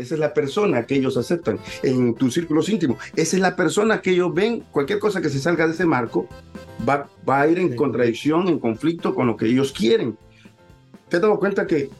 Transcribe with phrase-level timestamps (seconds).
[0.00, 2.98] esa es la persona que ellos aceptan en tus círculos íntimos.
[3.16, 6.26] Esa es la persona que ellos ven, cualquier cosa que se salga de ese marco
[6.88, 10.16] va, va a ir en contradicción, en conflicto con lo que ellos quieren.
[11.08, 11.90] ¿Te has dado cuenta que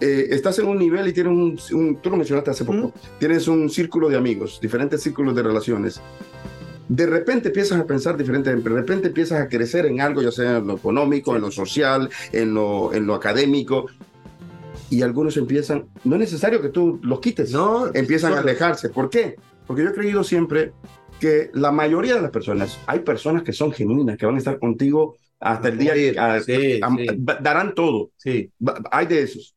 [0.00, 3.70] eh, estás en un nivel y tienes un, tú lo mencionaste hace poco, tienes un
[3.70, 6.00] círculo de amigos, diferentes círculos de relaciones.
[6.88, 10.58] De repente empiezas a pensar diferente, de repente empiezas a crecer en algo, ya sea
[10.58, 13.86] en lo económico, en lo social, en lo, en lo académico,
[14.90, 18.88] y algunos empiezan, no es necesario que tú los quites, no, empiezan a alejarse.
[18.90, 19.36] ¿Por qué?
[19.66, 20.72] Porque yo he creído siempre
[21.18, 24.58] que la mayoría de las personas, hay personas que son genuinas, que van a estar
[24.58, 26.80] contigo hasta el día, que
[27.40, 28.10] darán todo.
[28.16, 28.50] Sí.
[28.90, 29.55] Hay de esos.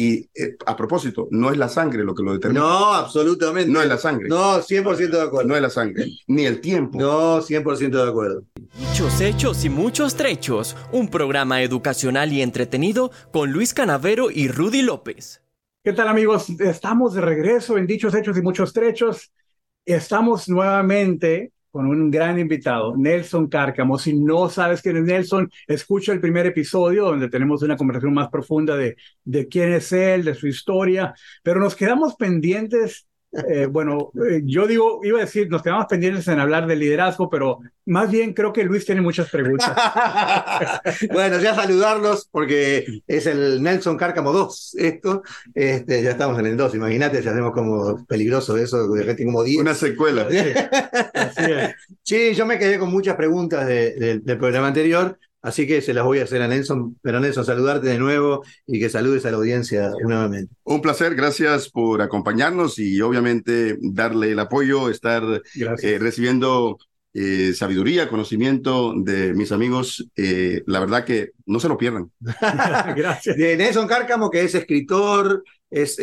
[0.00, 2.60] Y eh, a propósito, no es la sangre lo que lo determina.
[2.60, 3.68] No, absolutamente.
[3.68, 4.28] No es la sangre.
[4.28, 5.48] No, 100% de acuerdo.
[5.48, 7.00] No es la sangre, ni el tiempo.
[7.00, 8.44] No, 100% de acuerdo.
[8.78, 10.76] Muchos hechos y muchos trechos.
[10.92, 15.42] Un programa educacional y entretenido con Luis Canavero y Rudy López.
[15.82, 16.48] ¿Qué tal amigos?
[16.60, 19.32] Estamos de regreso en Dichos Hechos y Muchos Trechos.
[19.84, 23.98] Estamos nuevamente con un gran invitado, Nelson Cárcamo.
[23.98, 28.30] Si no sabes quién es Nelson, escucha el primer episodio donde tenemos una conversación más
[28.30, 34.10] profunda de, de quién es él, de su historia, pero nos quedamos pendientes eh, bueno,
[34.26, 38.10] eh, yo digo, iba a decir, nos quedamos pendientes en hablar de liderazgo, pero más
[38.10, 39.70] bien creo que Luis tiene muchas preguntas.
[41.12, 45.22] bueno, ya saludarlos porque es el Nelson Cárcamo 2, esto,
[45.54, 49.44] este, ya estamos en el 2, imagínate si hacemos como peligroso eso, de rating como
[49.44, 49.60] 10.
[49.60, 50.26] Una secuela.
[52.02, 55.18] Sí, yo me quedé con muchas preguntas del programa anterior,
[55.48, 58.78] Así que se las voy a hacer a Nelson, pero Nelson, saludarte de nuevo y
[58.78, 60.54] que saludes a la audiencia nuevamente.
[60.64, 65.22] Un placer, gracias por acompañarnos y obviamente darle el apoyo, estar
[65.54, 66.76] eh, recibiendo
[67.14, 70.06] eh, sabiduría, conocimiento de mis amigos.
[70.16, 72.10] Eh, la verdad que no se lo pierdan.
[72.94, 73.34] gracias.
[73.34, 75.96] De Nelson Cárcamo, que es escritor, es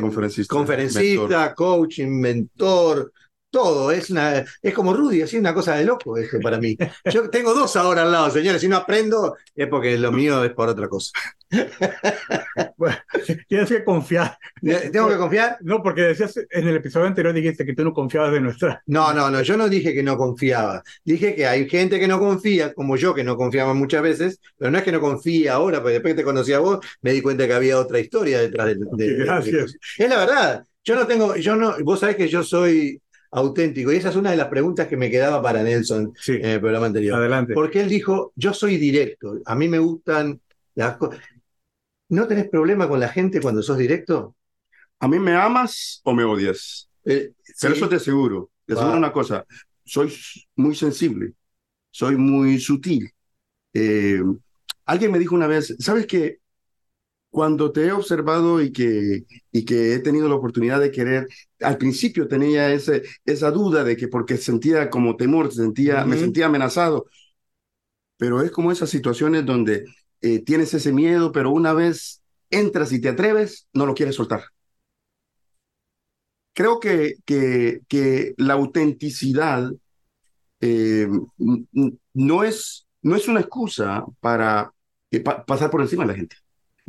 [0.00, 3.12] conferencista, conferencista coach, mentor,
[3.50, 6.76] todo, es, una, es como Rudy, así una cosa de loco esto para mí.
[7.12, 10.52] Yo tengo dos ahora al lado, señores, si no aprendo es porque lo mío es
[10.52, 11.12] por otra cosa.
[12.76, 12.96] Bueno,
[13.48, 14.38] tienes que confiar.
[14.92, 15.58] ¿Tengo que confiar?
[15.60, 18.82] No, porque decías en el episodio anterior dijiste que tú no confiabas de nuestra.
[18.86, 20.82] No, no, no, yo no dije que no confiaba.
[21.04, 24.70] Dije que hay gente que no confía, como yo que no confiaba muchas veces, pero
[24.70, 27.20] no es que no confía ahora, porque después que te conocí a vos, me di
[27.20, 29.76] cuenta que había otra historia detrás de, de, Gracias.
[29.98, 30.64] es la verdad.
[30.84, 33.92] Yo no tengo, yo no, vos sabés que yo soy auténtico.
[33.92, 36.86] Y esa es una de las preguntas que me quedaba para Nelson en el programa
[36.86, 37.18] anterior.
[37.18, 37.54] Adelante.
[37.54, 40.40] Porque él dijo, yo soy directo, a mí me gustan
[40.74, 41.20] las cosas.
[42.08, 44.34] ¿No tenés problema con la gente cuando sos directo?
[44.98, 46.90] ¿A mí me amas o me odias?
[47.04, 48.50] Eh, Pero eso te aseguro.
[48.66, 49.44] Te aseguro una cosa.
[49.84, 50.12] Soy
[50.56, 51.32] muy sensible.
[51.90, 53.10] Soy muy sutil.
[53.72, 54.20] Eh,
[54.84, 56.39] alguien me dijo una vez, ¿sabes qué?
[57.30, 61.28] Cuando te he observado y que, y que he tenido la oportunidad de querer,
[61.60, 66.46] al principio tenía ese, esa duda de que porque sentía como temor, sentía, me sentía
[66.46, 67.06] amenazado,
[68.16, 69.84] pero es como esas situaciones donde
[70.20, 74.44] eh, tienes ese miedo, pero una vez entras y te atreves, no lo quieres soltar.
[76.52, 79.70] Creo que, que, que la autenticidad
[80.60, 81.08] eh,
[82.14, 84.72] no, es, no es una excusa para
[85.10, 86.36] eh, pasar por encima de la gente.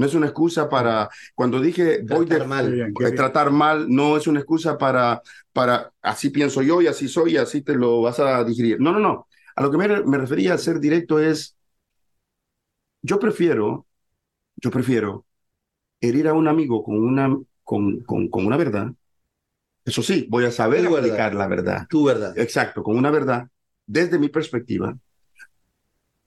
[0.02, 4.40] No es una excusa para, cuando dije voy de mal, tratar mal, no es una
[4.40, 5.22] excusa para,
[5.54, 8.82] para, así pienso yo y así soy y así te lo vas a digerir.
[8.82, 9.28] No, no, no.
[9.56, 11.56] A lo que me, me refería a ser directo es,
[13.04, 13.86] yo prefiero,
[14.56, 15.24] yo prefiero
[16.00, 18.92] herir a un amigo con una, con, con, con una verdad.
[19.86, 21.86] Eso sí, voy a saber aplicar la verdad.
[21.88, 22.36] Tu verdad.
[22.40, 23.48] Exacto, con una verdad,
[23.86, 24.98] desde mi perspectiva.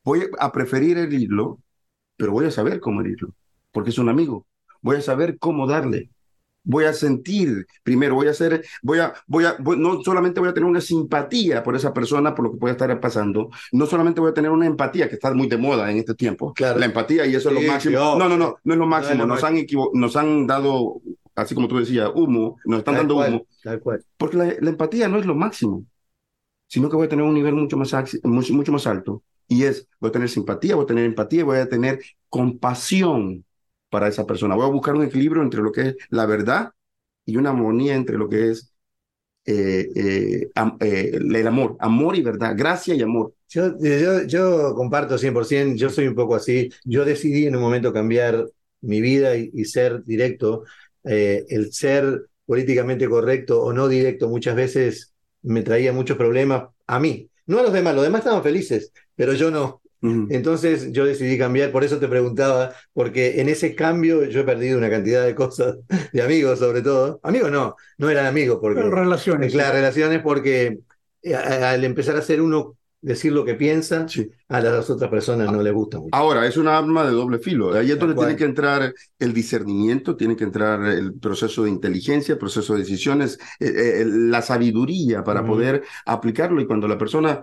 [0.04, 1.58] Voy a preferir herirlo,
[2.16, 3.34] pero voy a saber cómo herirlo
[3.74, 4.46] porque es un amigo.
[4.80, 6.08] Voy a saber cómo darle.
[6.62, 10.54] Voy a sentir, primero voy a hacer, voy a, voy a, no solamente voy a
[10.54, 14.30] tener una simpatía por esa persona, por lo que puede estar pasando, no solamente voy
[14.30, 16.78] a tener una empatía, que está muy de moda en este tiempo, claro.
[16.78, 17.98] la empatía y eso es lo máximo.
[17.98, 21.02] No, no, no, no es lo máximo, nos, Han nos han dado,
[21.34, 23.46] así como tú decías, humo, nos están dando humo,
[24.16, 25.84] porque la, la, empatía no es lo máximo,
[26.66, 29.86] sino que voy a tener un nivel mucho más, mucho, mucho más alto, y es,
[30.00, 32.00] voy a tener simpatía, voy a tener empatía, voy a tener
[32.30, 33.44] compasión
[33.94, 34.56] para esa persona.
[34.56, 36.72] Voy a buscar un equilibrio entre lo que es la verdad
[37.24, 38.74] y una armonía entre lo que es
[39.46, 40.50] eh, eh,
[40.80, 43.34] eh, el amor, amor y verdad, gracia y amor.
[43.48, 46.70] Yo, yo, yo comparto 100%, yo soy un poco así.
[46.84, 48.46] Yo decidí en un momento cambiar
[48.80, 50.64] mi vida y, ser directo.
[51.04, 57.30] el ser políticamente correcto o no directo muchas veces me traía muchos problemas a mí,
[57.46, 57.94] no a los demás.
[57.94, 59.82] Los demás estaban felices, pero yo no.
[60.28, 64.76] Entonces yo decidí cambiar, por eso te preguntaba, porque en ese cambio yo he perdido
[64.76, 65.76] una cantidad de cosas,
[66.12, 67.20] de amigos sobre todo.
[67.22, 68.82] Amigos no, no eran amigos, porque...
[68.82, 69.52] relaciones.
[69.52, 70.80] Claro, relaciones porque
[71.22, 74.06] eh, al empezar a ser uno decir lo que piensa,
[74.48, 76.08] a las otras personas no les gusta mucho.
[76.12, 77.74] Ahora, es una arma de doble filo.
[77.74, 82.32] Ahí es donde tiene que entrar el discernimiento, tiene que entrar el proceso de inteligencia,
[82.32, 86.62] el proceso de decisiones, eh, eh, la sabiduría para poder aplicarlo.
[86.62, 87.42] Y cuando la persona,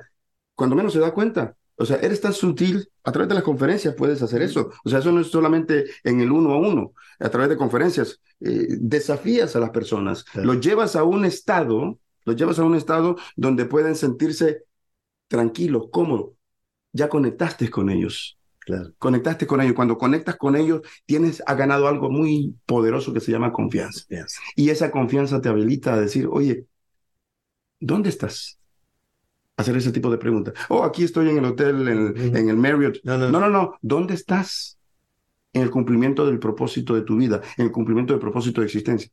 [0.55, 3.95] cuando menos se da cuenta, o sea, eres tan sutil, a través de las conferencias
[3.95, 4.71] puedes hacer eso.
[4.83, 8.19] O sea, eso no es solamente en el uno a uno, a través de conferencias.
[8.39, 13.17] Eh, desafías a las personas, los llevas a un estado, los llevas a un estado
[13.35, 14.63] donde pueden sentirse
[15.27, 16.31] tranquilos, cómodos.
[16.93, 18.37] Ya conectaste con ellos.
[18.59, 18.93] Claro.
[18.99, 19.73] Conectaste con ellos.
[19.75, 24.05] Cuando conectas con ellos, tienes, ha ganado algo muy poderoso que se llama confianza.
[24.55, 26.67] Y esa confianza te habilita a decir, oye,
[27.79, 28.60] ¿dónde estás?
[29.61, 30.53] Hacer ese tipo de preguntas.
[30.69, 32.99] Oh, aquí estoy en el hotel, en, en el Marriott.
[33.03, 34.77] No no, no no, no, ¿Dónde estás?
[35.53, 39.11] En el cumplimiento del propósito de tu vida, en el cumplimiento del propósito de existencia.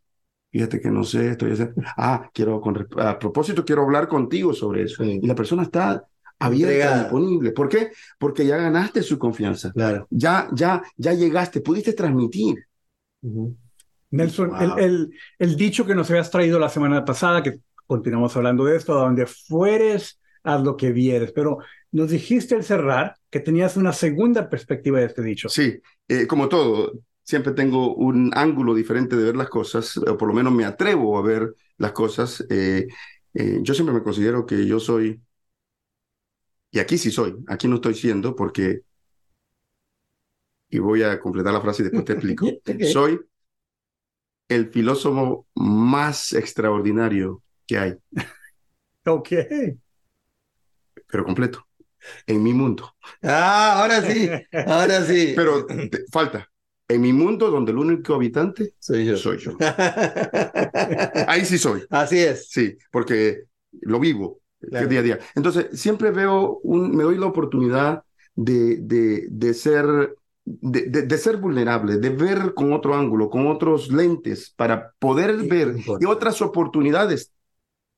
[0.51, 1.53] Fíjate que no sé, estoy
[1.97, 5.05] Ah, quiero, con, a propósito, quiero hablar contigo sobre eso.
[5.05, 6.05] Y la persona está
[6.39, 7.53] abierta, disponible.
[7.53, 7.91] ¿Por qué?
[8.19, 9.73] Porque ya ganaste su confianza.
[9.73, 10.07] Claro.
[10.11, 12.65] Ya, ya, ya llegaste, pudiste transmitir.
[14.11, 18.77] Nelson, el, el, dicho que nos habías traído la semana pasada, que continuamos hablando de
[18.77, 20.19] esto, donde fueres,
[20.55, 21.59] haz lo que vieres, pero
[21.93, 25.49] nos dijiste al cerrar que tenías una segunda perspectiva de este dicho.
[25.49, 26.93] Sí, eh, como todo,
[27.23, 31.19] siempre tengo un ángulo diferente de ver las cosas, o por lo menos me atrevo
[31.19, 32.45] a ver las cosas.
[32.51, 32.87] Eh,
[33.35, 35.21] eh, yo siempre me considero que yo soy,
[36.71, 38.83] y aquí sí soy, aquí no estoy siendo porque,
[40.71, 42.47] y voy a completar la frase y después te explico,
[42.93, 43.21] soy
[44.49, 47.95] el filósofo más extraordinario que hay.
[49.07, 49.33] Ok.
[51.09, 51.67] Pero completo.
[52.27, 52.95] En mi mundo.
[53.23, 54.29] Ah, ahora sí,
[54.67, 55.33] ahora sí.
[55.35, 55.67] Pero
[56.13, 56.49] falta.
[56.87, 59.17] En mi mundo, donde el único habitante soy yo.
[59.17, 59.53] Soy yo.
[61.27, 61.85] Ahí sí soy.
[61.91, 62.49] Así es.
[62.49, 63.43] Sí, porque
[63.83, 65.19] lo vivo día a día.
[65.35, 68.03] Entonces, siempre veo, un, me doy la oportunidad
[68.35, 70.15] de, de, de ser
[70.45, 75.77] de, de, ser vulnerable, de ver con otro ángulo, con otros lentes, para poder ver
[76.01, 77.33] y otras oportunidades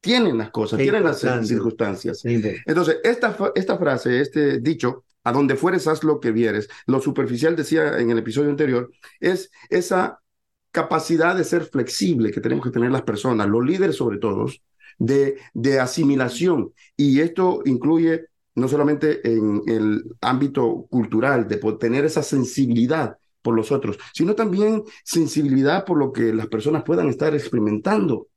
[0.00, 2.24] tienen las cosas, tienen las circunstancias.
[2.24, 6.68] Entonces, esta, esta frase, este dicho, a donde fueres, haz lo que vieres.
[6.86, 10.20] Lo superficial, decía en el episodio anterior, es esa
[10.70, 14.46] capacidad de ser flexible que tenemos que tener las personas, los líderes sobre todo,
[14.98, 16.72] de, de asimilación.
[16.96, 23.72] Y esto incluye no solamente en el ámbito cultural, de tener esa sensibilidad por los
[23.72, 28.28] otros, sino también sensibilidad por lo que las personas puedan estar experimentando.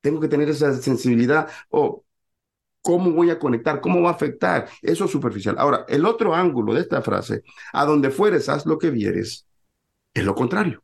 [0.00, 1.48] Tengo que tener esa sensibilidad.
[1.70, 2.04] o
[2.82, 3.80] ¿Cómo voy a conectar?
[3.80, 4.68] ¿Cómo va a afectar?
[4.82, 5.56] Eso es superficial.
[5.58, 7.42] Ahora, el otro ángulo de esta frase,
[7.72, 9.46] a donde fueres, haz lo que vieres,
[10.14, 10.82] es lo contrario.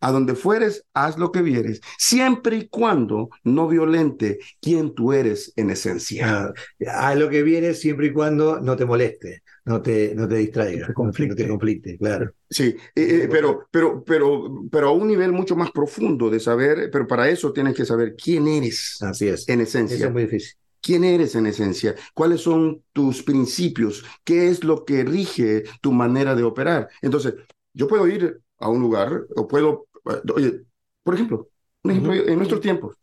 [0.00, 5.52] A donde fueres, haz lo que vieres, siempre y cuando no violente quien tú eres
[5.56, 6.52] en esencia.
[6.86, 10.80] Ah, lo que vieres siempre y cuando no te moleste, no te, no te distraiga,
[10.82, 12.32] no te conflicte, claro.
[12.48, 16.88] Sí, eh, eh, pero, pero, pero, pero a un nivel mucho más profundo de saber,
[16.92, 19.02] pero para eso tienes que saber quién eres.
[19.02, 19.48] Así es.
[19.48, 19.96] En esencia.
[19.96, 20.56] Eso es muy difícil.
[20.80, 21.96] ¿Quién eres en esencia?
[22.14, 24.04] ¿Cuáles son tus principios?
[24.22, 26.88] ¿Qué es lo que rige tu manera de operar?
[27.02, 27.34] Entonces,
[27.74, 29.88] yo puedo ir a un lugar o puedo,
[30.32, 30.62] oye,
[31.02, 31.48] por ejemplo,
[31.82, 32.96] un ejemplo en nuestros tiempos,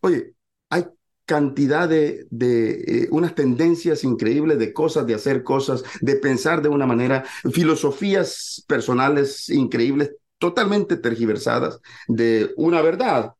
[0.00, 0.34] oye,
[1.30, 6.68] cantidad de, de eh, unas tendencias increíbles de cosas, de hacer cosas, de pensar de
[6.68, 13.32] una manera, filosofías personales increíbles, totalmente tergiversadas, de una verdad,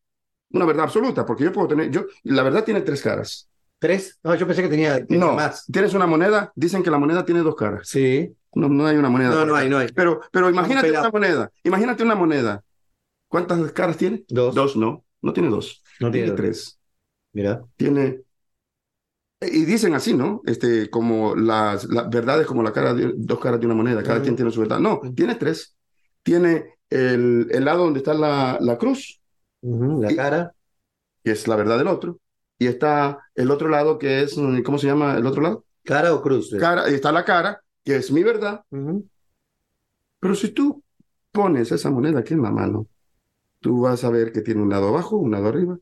[0.53, 3.49] una verdad absoluta, porque yo puedo tener, yo, la verdad tiene tres caras.
[3.81, 4.21] ¿Tres?
[4.23, 5.67] No, yo pensé que tenía, no, más.
[5.67, 7.89] Tienes una moneda, dicen que la moneda tiene dos caras.
[7.89, 8.33] Sí.
[8.55, 9.31] No, no hay una moneda.
[9.31, 9.89] No, no hay, no hay.
[9.89, 11.51] Pero, pero imagínate una moneda.
[11.65, 12.63] Imagínate una moneda.
[13.27, 14.25] ¿Cuántas caras tiene?
[14.29, 14.55] Dos.
[14.55, 15.05] Dos, no.
[15.23, 15.83] No tiene dos.
[15.99, 16.80] No tiene, tres.
[17.33, 17.63] Mira.
[17.77, 18.23] Tiene.
[19.41, 20.43] Y dicen así, ¿no?
[20.45, 24.03] Este, como las, verdades como la cara de, dos caras de una moneda.
[24.03, 24.79] Cada quien tiene su verdad.
[24.79, 25.75] No, tiene tres.
[26.23, 29.21] Tiene el, el lado donde está la, la cruz.
[29.63, 30.53] la cara.
[31.25, 32.19] Que es la verdad del otro
[32.61, 35.65] y está el otro lado que es, mm, ¿cómo se llama el otro lado?
[35.83, 36.55] Cara o cruz.
[36.61, 38.63] Cara, y está la cara, que es mi verdad.
[40.21, 40.85] Pero si tú
[41.33, 42.87] pones esa moneda aquí en la mano,
[43.61, 45.79] tú vas a ver que tiene un lado abajo, un lado arriba.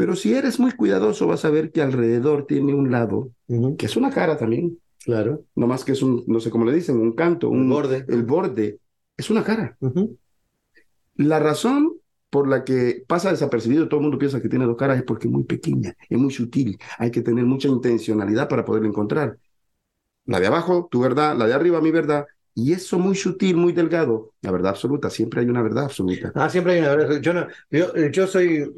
[0.00, 3.32] Pero si eres muy cuidadoso, vas a ver que alrededor tiene un lado,
[3.76, 4.78] que es una cara también.
[5.04, 5.44] Claro.
[5.54, 8.06] No más que es un, no sé cómo le dicen, un canto, un borde.
[8.08, 8.78] El borde
[9.14, 9.76] es una cara.
[11.16, 11.98] La razón
[12.30, 15.28] por la que pasa desapercibido, todo el mundo piensa que tiene dos caras, es porque
[15.28, 19.36] es muy pequeña, es muy sutil, hay que tener mucha intencionalidad para poderlo encontrar.
[20.24, 23.72] La de abajo, tu verdad, la de arriba, mi verdad, y eso muy sutil, muy
[23.72, 26.32] delgado, la verdad absoluta, siempre hay una verdad absoluta.
[26.34, 27.20] Ah, siempre hay una verdad.
[27.20, 27.46] Yo, no,
[28.10, 28.72] yo, soy,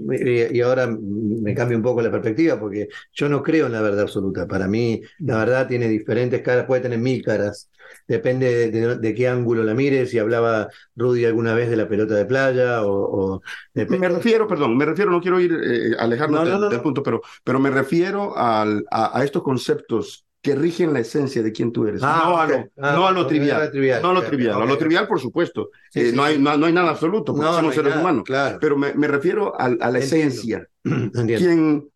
[0.53, 4.03] y ahora me cambio un poco la perspectiva, porque yo no creo en la verdad
[4.03, 4.47] absoluta.
[4.47, 7.71] Para mí, la verdad tiene diferentes caras, puede tener mil caras.
[8.07, 10.11] Depende de, qué ángulo la mires.
[10.11, 13.41] Si hablaba Rudy alguna vez de la pelota de playa o...
[13.75, 17.71] me refiero, perdón, me refiero, no quiero ir eh, alejarnos del, punto, pero, pero me
[17.71, 22.03] refiero al, a estos conceptos que rigen la esencia de quién tú eres.
[22.03, 23.71] Ah, no, a lo, ah, no, a lo, trivial,
[24.03, 24.61] No a lo trivial.
[24.61, 25.71] A lo trivial, por supuesto.
[25.95, 28.25] Eh, no, hay, no, hay nada absoluto, porque somos seres humanos.
[28.25, 28.59] Claro.
[28.61, 30.67] Pero me, me refiero a, a la esencia.
[30.83, 31.89] Quien,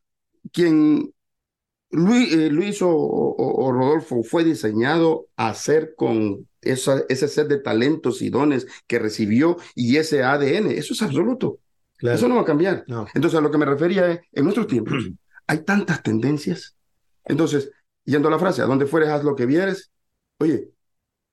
[0.53, 1.13] quien
[1.91, 7.59] Luis, eh, Luis o, o, Rodolfo fue diseñado a ser con esa, ese set de
[7.59, 10.71] talentos y dones que recibió y ese ADN.
[10.71, 11.59] Eso es absoluto.
[11.99, 12.85] Eso no va a cambiar.
[13.15, 15.11] Entonces, a lo que me refería es, en nuestros tiempos
[15.47, 16.77] hay tantas tendencias.
[17.25, 17.71] Entonces,
[18.07, 19.93] yendo a la frase, a donde fueres haz lo que vieres,
[20.39, 20.71] oye,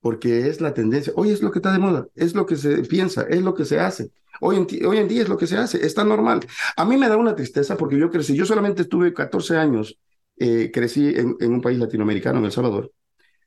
[0.01, 2.83] porque es la tendencia, hoy es lo que está de moda, es lo que se
[2.83, 4.11] piensa, es lo que se hace.
[4.41, 6.41] Hoy en, hoy en día es lo que se hace, está normal.
[6.75, 9.97] A mí me da una tristeza porque yo crecí, yo solamente estuve 14 años,
[10.37, 12.91] eh, crecí en, un país latinoamericano, en El Salvador,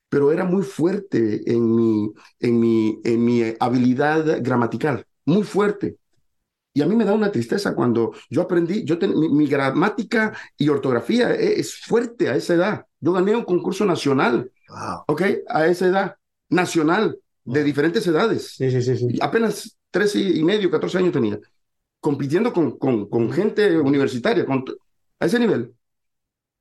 [0.09, 5.99] pero era muy fuerte en mi, en mi, en mi habilidad gramatical, muy fuerte.
[6.73, 11.35] Y a mí me da una tristeza cuando yo aprendí, yo mi, gramática y ortografía
[11.35, 12.86] e, es, fuerte a esa edad.
[13.01, 14.51] Yo gané un concurso nacional,
[15.07, 15.23] ¿ok?
[15.49, 16.17] A esa edad,
[16.49, 18.55] nacional, de diferentes edades.
[18.57, 21.39] Sí, sí, sí, Apenas 13 y medio, 14 años tenía,
[22.01, 24.65] compitiendo con, con, con gente universitaria, con,
[25.21, 25.73] a ese nivel.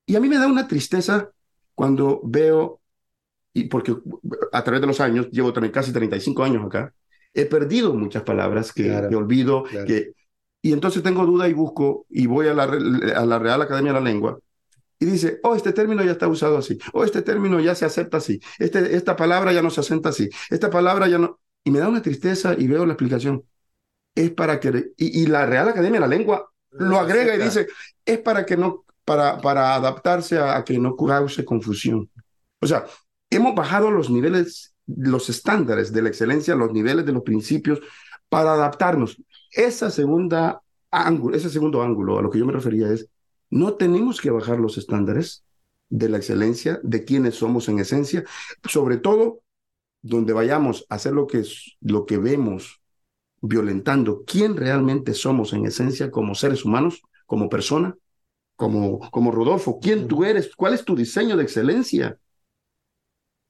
[0.06, 1.32] Y a mí me da una tristeza
[1.74, 2.82] cuando veo,
[3.54, 3.96] y porque
[4.51, 6.94] a través de los años, llevo también casi 35 años acá,
[7.34, 9.63] he perdido muchas palabras que, olvido.
[9.63, 10.13] Que,
[10.62, 14.00] y entonces tengo duda y busco y voy a la, a la Real Academia de
[14.00, 14.39] la Lengua
[15.06, 18.18] y dice, oh, este término ya está usado así, oh, este término ya se acepta
[18.18, 21.40] así, este, esta palabra ya no se asenta así, esta palabra ya no...
[21.64, 23.44] Y me da una tristeza y veo la explicación.
[24.14, 24.92] Es para que...
[24.98, 27.68] Y, la Real Academia de la Lengua lo agrega y dice,
[28.06, 32.10] es para que no, para, para adaptarse a, a que no cause confusión.
[32.62, 32.86] O sea,
[33.32, 37.80] hemos bajado los niveles los estándares de la excelencia, los niveles de los principios
[38.30, 39.22] para adaptarnos.
[39.52, 43.08] Esa segunda ángulo, ese segundo ángulo a lo que yo me refería es,
[43.50, 45.46] no tenemos que bajar los estándares
[45.90, 48.24] de la excelencia, de quienes somos en esencia,
[48.64, 49.42] sobre todo
[50.02, 51.44] donde vayamos a hacer lo que,
[51.82, 52.82] lo que vemos
[53.42, 57.96] violentando quién realmente somos en esencia como seres humanos, como persona,
[58.56, 62.18] como, como Rodolfo, quién tú eres, cuál es tu diseño de excelencia,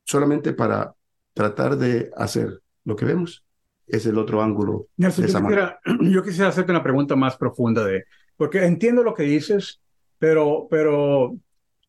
[0.05, 0.93] solamente para
[1.33, 3.43] tratar de hacer lo que vemos.
[3.87, 4.87] Es el otro ángulo.
[4.97, 9.81] yo, quisiera, yo, quisiera, hacerte una pregunta más profunda de, porque entiendo lo que dices,
[10.19, 11.35] pero, pero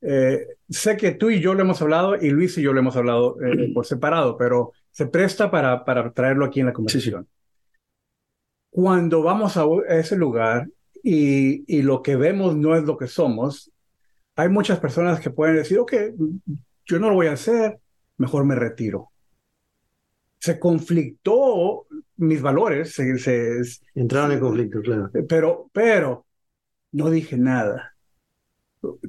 [0.00, 2.97] eh, sé que tú y yo lo hemos hablado y Luis y yo lo hemos
[2.97, 7.28] hablado eh, por separado, pero se presta para, para traerlo aquí en la conversación.
[8.71, 10.68] Cuando vamos a ese lugar
[11.02, 13.71] y, y lo que vemos no es lo que somos,
[14.35, 15.92] hay muchas personas que pueden decir, ok,
[16.85, 17.78] yo no lo voy a hacer,
[18.18, 19.11] mejor me retiro
[20.47, 21.87] se conflictó
[22.18, 22.95] mis valores.
[22.95, 23.61] Se,
[23.95, 25.11] Entraron en conflicto, claro.
[25.28, 26.26] Pero, pero
[26.92, 27.96] no dije nada.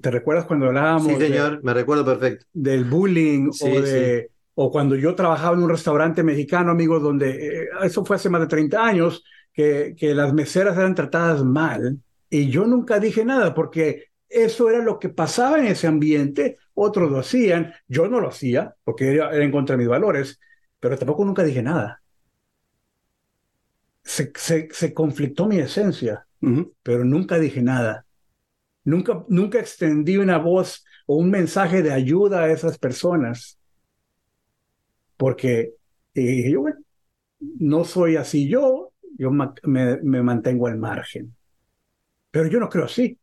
[0.01, 1.07] ¿Te recuerdas cuando hablábamos?
[1.07, 2.45] Sí, señor, me recuerdo perfecto.
[2.53, 4.31] Del bullying o de...
[4.59, 8.41] O cuando yo trabajaba en un restaurante mexicano, amigos, donde eh, eso fue hace más
[8.41, 11.99] de 30 años, que, que las meseras eran tratadas mal.
[12.27, 16.57] Y yo nunca dije nada porque eso era lo que pasaba en ese ambiente.
[16.73, 20.39] Otros lo hacían, yo no lo hacía porque era en contra de mis valores
[20.79, 22.01] pero tampoco nunca dije nada.
[24.03, 24.31] Se,
[24.71, 26.25] se, conflictó mi esencia,
[26.81, 28.05] pero nunca dije nada.
[28.91, 33.59] Nunca, nunca extendí una voz o un mensaje de ayuda a esas personas.
[35.17, 35.73] Porque
[36.13, 36.79] yo, bueno,
[37.39, 39.49] no soy así yo, yo me,
[40.03, 41.35] me mantengo al margen.
[42.31, 43.19] Pero yo no creo así.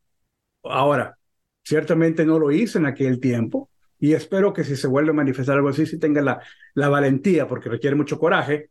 [0.65, 1.19] Ahora,
[1.65, 5.57] ciertamente no lo hice en aquel tiempo, y espero que si se vuelve a manifestar
[5.57, 6.43] algo así, si tenga la,
[6.75, 8.71] la valentía, porque requiere mucho coraje,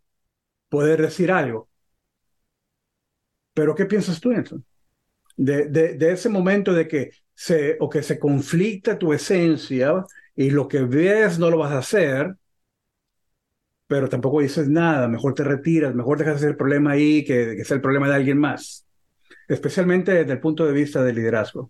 [0.69, 1.69] poder decir algo.
[3.53, 4.63] Pero ¿qué piensas tú, Nelson?
[5.35, 10.51] De, de, de, ese momento de que se, o que se conflicta tu esencia y
[10.51, 12.35] lo que ves no lo vas a hacer,
[13.87, 17.75] pero tampoco dices nada, mejor te retiras, mejor dejas el problema ahí que, que sea
[17.75, 18.85] el problema de alguien más,
[19.47, 21.67] especialmente desde el punto de vista del liderazgo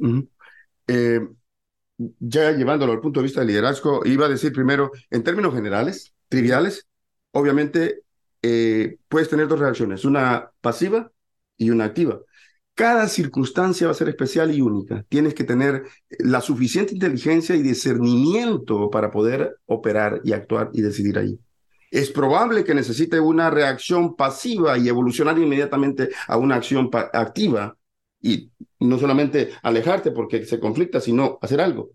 [2.19, 6.13] ya llevándolo al punto de vista del liderazgo, iba a decir primero, en términos generales,
[6.27, 6.87] triviales,
[7.31, 8.01] obviamente
[8.41, 11.11] eh, puedes tener dos reacciones, una pasiva
[11.57, 12.19] y una activa.
[12.75, 15.05] Cada circunstancia va a ser especial y única.
[15.07, 15.83] Tienes que tener
[16.19, 21.39] la suficiente inteligencia y discernimiento para poder operar y actuar y decidir ahí.
[21.91, 27.77] Es probable que necesite una reacción pasiva y evolucionar inmediatamente a una acción activa
[28.19, 28.49] y
[28.79, 31.91] no solamente alejarte porque se conflicta, sino hacer algo.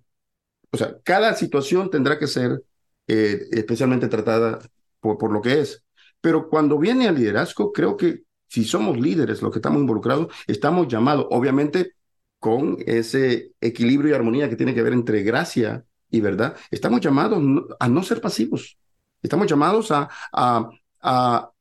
[0.70, 2.62] O sea, cada situación tendrá que ser
[3.08, 4.61] eh, especialmente tratada
[5.00, 5.85] por lo que es.
[6.20, 10.88] Pero cuando viene al liderazgo, creo que si somos líderes, los que estamos involucrados, estamos
[10.88, 11.93] llamados, obviamente,
[12.38, 17.43] con ese equilibrio y armonía que tiene que ver entre gracia y verdad, estamos llamados
[17.78, 18.78] a no ser pasivos.
[19.23, 20.71] Estamos llamados a, a,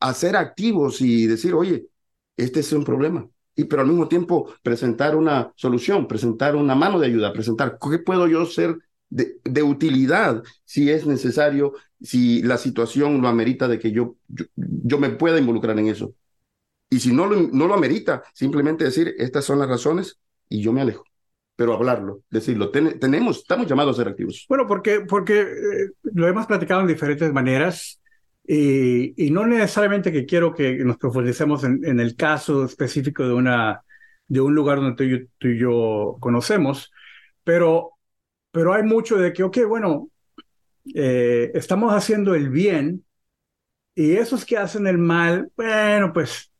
[0.00, 1.86] a, ser activos y decir, oye,
[2.36, 3.28] este es un problema.
[3.56, 7.98] Y pero al mismo tiempo presentar una solución, presentar una mano de ayuda, presentar qué
[7.98, 8.78] puedo yo ser
[9.10, 14.44] de, de, utilidad si es necesario, si la situación lo amerita de que yo, yo,
[14.54, 16.14] yo me pueda involucrar en eso.
[16.90, 20.18] Y si no lo, no lo amerita, simplemente decir, estas son las razones
[20.48, 21.04] y yo me alejo.
[21.56, 24.46] Pero hablarlo, decirlo, tenemos, estamos llamados a ser activos.
[24.48, 28.00] Bueno, porque, porque eh, lo hemos platicado en diferentes maneras
[28.46, 33.34] y, y, no necesariamente que quiero que nos profundicemos en, en, el caso específico de,
[33.34, 33.82] una,
[34.28, 36.90] de un lugar donde tú y, yo, tú y yo conocemos,
[37.44, 37.90] pero,
[38.50, 40.08] pero hay mucho de que, ok, bueno,
[40.94, 43.04] eh, estamos haciendo el bien
[43.94, 46.52] y esos que hacen el mal, bueno, pues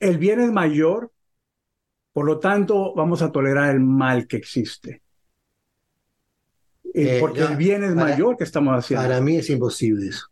[0.00, 1.12] el bien es mayor,
[2.12, 5.02] por lo tanto vamos a tolerar el mal que existe.
[6.94, 9.06] Eh, porque el bien es mayor que estamos haciendo.
[9.06, 10.26] Para mí es imposible eso.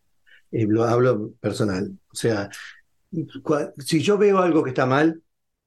[0.50, 1.90] Eh, lo hablo personal.
[2.10, 2.48] O sea,
[3.78, 5.22] si yo veo algo que está mal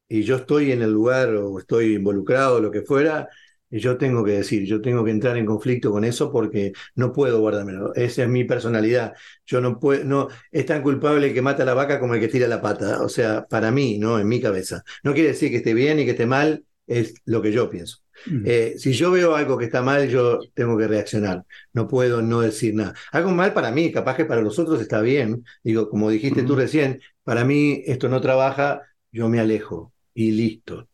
[0.08, 3.30] y yo estoy en el lugar o estoy involucrado, lo que fuera,
[3.70, 7.40] yo tengo que decir, yo tengo que entrar en conflicto con eso porque no puedo
[7.40, 7.94] guardármelo.
[7.96, 9.14] Esa es mi personalidad.
[9.46, 12.20] Yo no puedo, no, es tan culpable el que mata a la vaca como el
[12.20, 13.02] que tira la pata.
[13.04, 14.20] O sea, para mí, ¿no?
[14.20, 14.84] En mi cabeza.
[15.04, 18.00] No quiere decir que esté bien y que esté mal, es lo que yo pienso.
[18.26, 18.44] Mm.
[18.46, 21.44] Eh, si yo veo algo que está mal, yo tengo que reaccionar.
[21.74, 22.94] No puedo no decir nada.
[23.12, 25.46] Algo mal para mí, capaz que para los otros está bien.
[25.64, 30.89] Digo, como dijiste tú recién, para mí esto no trabaja, yo me alejo y listo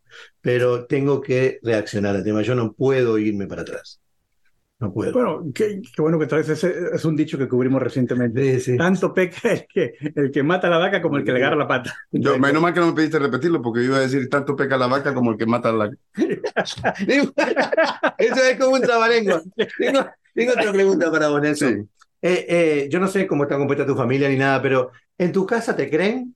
[0.46, 2.44] pero tengo que reaccionar al tema.
[2.44, 4.00] Yo no puedo irme para atrás.
[4.78, 5.12] No puedo.
[5.12, 6.72] Bueno, qué, bueno que traes ese.
[6.94, 8.62] Es un dicho que cubrimos recientemente.
[8.78, 11.56] Tanto peca el que, el que mata a la vaca como el que le agarra
[11.56, 11.96] la pata.
[12.12, 14.86] Yo, menos mal que no me pediste repetirlo porque iba a decir tanto peca la
[14.86, 15.90] vaca como el que mata a la
[18.20, 19.42] Eso es como un trabalengua.
[19.80, 20.06] Tengo,
[20.36, 21.90] tengo, otra pregunta para vos, Nelson.
[22.22, 25.44] Eh, eh, yo no sé cómo está compuesta tu familia ni nada, pero ¿en tu
[25.44, 26.36] casa te creen?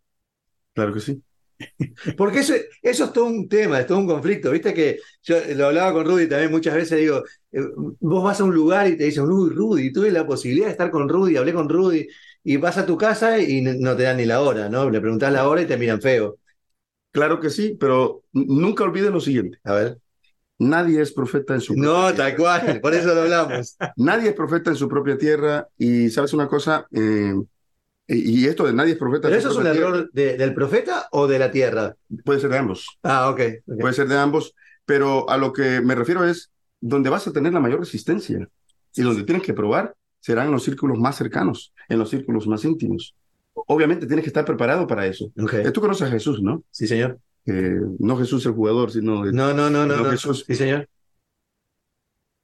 [0.74, 1.22] Claro que sí.
[2.17, 4.52] Porque eso, eso es todo un tema, es todo un conflicto.
[4.52, 7.62] Viste que yo lo hablaba con Rudy también muchas veces, digo, eh,
[8.00, 10.91] vos vas a un lugar y te dicen, uy, Rudy, tuve la posibilidad de estar
[10.91, 12.08] con Rudy, hablé con Rudy,
[12.43, 14.89] y vas a tu casa y no te dan ni la hora, ¿no?
[14.89, 16.38] Le preguntás la hora y te miran feo.
[17.12, 19.60] Claro que sí, pero nunca olvides lo siguiente.
[19.63, 20.00] A ver.
[20.60, 23.78] Nadie es profeta en su No, tal cual, por eso lo hablamos.
[23.98, 27.34] Nadie es profeta en su propia tierra y sabes una cosa, eh,
[28.10, 29.28] y, esto de nadie es profeta.
[29.28, 31.95] ¿Pero eso es un error del profeta o de la tierra?
[32.26, 32.98] Puede ser de ambos.
[33.04, 33.41] Ah, ok.
[33.80, 37.54] Puede ser de ambos, pero a lo que me refiero es donde vas a tener
[37.54, 38.50] la mayor resistencia
[38.95, 42.65] y donde tienes que probar serán en los círculos más cercanos, en los círculos más
[42.65, 43.15] íntimos.
[43.54, 45.32] Obviamente tienes que estar preparado para eso.
[45.38, 45.72] Okay.
[45.72, 46.63] Tú conoces a Jesús, ¿no?
[46.72, 47.19] Sí, señor.
[47.45, 49.26] no Jesús el jugador, sino...
[49.26, 50.45] No, no, no, no, Jesús.
[50.48, 50.89] Sí, señor.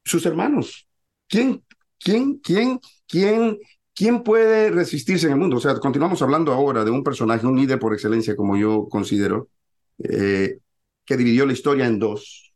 [0.04, 0.86] Sus hermanos.
[1.28, 1.64] ¿Quién,
[1.98, 3.58] quién, quién, quién
[3.96, 5.56] ¿Quién puede resistirse en el mundo?
[5.56, 9.48] O sea, continuamos hablando ahora de un personaje, un líder por excelencia, como yo considero,
[9.98, 10.58] eh,
[11.06, 12.52] que dividió la historia en dos,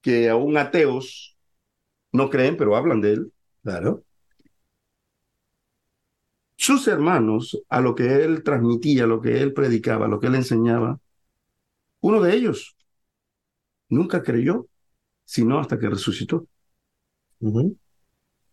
[0.00, 1.36] que aún ateos
[2.12, 3.32] no creen, pero hablan de él.
[3.62, 4.04] Claro.
[6.56, 10.28] Sus hermanos, a lo que él transmitía, a lo que él predicaba, a lo que
[10.28, 10.98] él enseñaba,
[12.00, 12.74] uno de ellos
[13.90, 14.66] nunca creyó,
[15.26, 16.46] sino hasta que resucitó.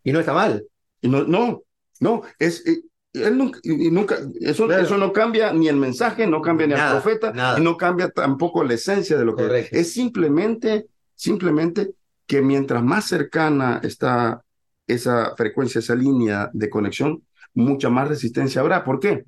[0.04, 0.68] Y no está mal.
[1.00, 1.64] Y no, no,
[2.00, 2.82] no, es, eh,
[3.14, 7.56] él nunca, nunca eso, eso, no cambia ni el mensaje, no cambia ni el profeta,
[7.58, 9.74] y no cambia tampoco la esencia de lo que es.
[9.74, 11.92] Es simplemente, simplemente
[12.26, 14.44] que mientras más cercana está
[14.86, 18.84] esa frecuencia, esa línea de conexión, mucha más resistencia habrá.
[18.84, 19.26] ¿Por qué?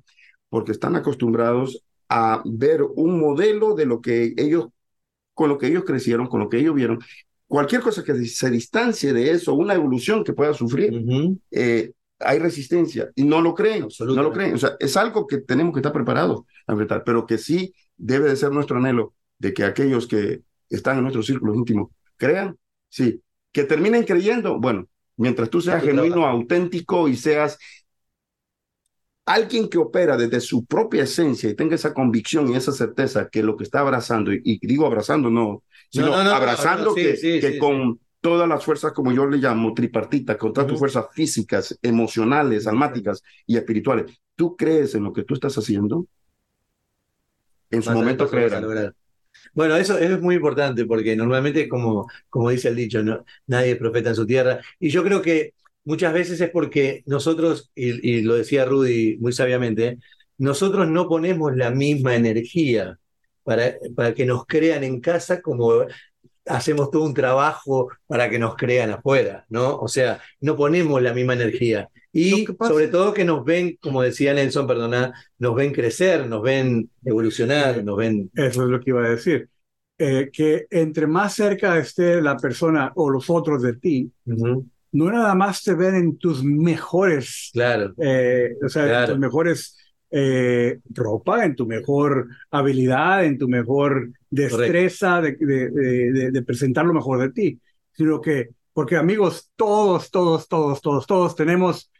[0.48, 4.68] Porque están acostumbrados a ver un modelo de lo que ellos,
[5.34, 6.98] con lo que ellos crecieron, con lo que ellos vieron.
[7.46, 11.02] Cualquier cosa que se distancie de eso, una evolución que pueda sufrir,
[11.50, 14.54] eh, hay resistencia y no lo creen, no lo creen.
[14.54, 18.28] O sea, es algo que tenemos que estar preparados a enfrentar, pero que sí debe
[18.28, 22.56] de ser nuestro anhelo de que aquellos que están en nuestro círculo íntimo crean,
[22.88, 27.58] sí, que terminen creyendo, bueno, mientras tú seas genuino, auténtico y seas
[29.26, 33.42] alguien que opera desde su propia esencia y tenga esa convicción y esa certeza que
[33.42, 38.92] lo que está abrazando, y, digo abrazando no, sino abrazando que, con todas las fuerzas,
[38.92, 44.56] como yo le llamo, tripartita, con todas tus fuerzas físicas, emocionales, almáticas y espirituales, ¿tú
[44.56, 46.06] crees en lo que tú estás haciendo?
[47.70, 48.92] En su momento creerás.
[49.54, 53.24] Bueno, eso, es muy importante porque normalmente, como, como dice el dicho, ¿no?
[53.46, 54.60] nadie es profeta en su tierra.
[54.78, 55.54] Y yo creo que
[55.84, 59.98] muchas veces es porque nosotros, y, lo decía Rudy muy sabiamente,
[60.36, 62.98] nosotros no ponemos la misma energía
[63.44, 65.84] para, para que nos crean en casa como
[66.46, 69.76] hacemos todo un trabajo para que nos crean afuera, ¿no?
[69.76, 71.88] O sea, no ponemos la misma energía.
[72.12, 76.90] Y sobre todo que nos ven, como decía Nelson, perdona, nos ven crecer, nos ven
[77.04, 78.30] evolucionar, nos ven...
[78.34, 79.48] Eso es lo que iba a decir.
[79.96, 85.34] Eh, que entre más cerca esté la persona o los otros de ti, no nada
[85.34, 89.76] más te ven en tus mejores, claro, eh, o sea, en tus mejores
[90.10, 96.94] eh, ropa, en tu mejor habilidad, en tu mejor destreza de, de, de, presentar lo
[96.94, 97.60] mejor de ti,
[97.92, 101.90] sino que, porque amigos, todos, todos, todos, todos, todos tenemos